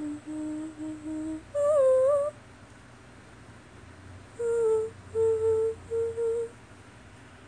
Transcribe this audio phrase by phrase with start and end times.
[0.00, 0.59] Mm-hmm.